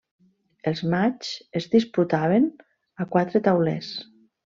Els 0.71 0.81
matxs 0.93 1.61
es 1.61 1.69
disputaven 1.75 2.51
a 3.07 3.11
quatre 3.17 3.47
taulers. 3.51 3.97